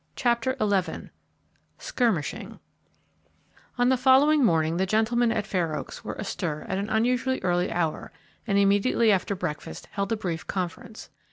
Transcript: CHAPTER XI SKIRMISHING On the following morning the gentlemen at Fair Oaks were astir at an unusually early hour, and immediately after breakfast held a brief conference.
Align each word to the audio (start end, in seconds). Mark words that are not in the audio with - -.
CHAPTER 0.15 0.55
XI 0.59 1.11
SKIRMISHING 1.77 2.57
On 3.77 3.89
the 3.89 3.97
following 3.97 4.43
morning 4.43 4.77
the 4.77 4.87
gentlemen 4.87 5.31
at 5.31 5.45
Fair 5.45 5.75
Oaks 5.75 6.03
were 6.03 6.15
astir 6.15 6.65
at 6.67 6.79
an 6.79 6.89
unusually 6.89 7.39
early 7.43 7.71
hour, 7.71 8.11
and 8.47 8.57
immediately 8.57 9.11
after 9.11 9.35
breakfast 9.35 9.87
held 9.91 10.11
a 10.11 10.17
brief 10.17 10.47
conference. 10.47 11.11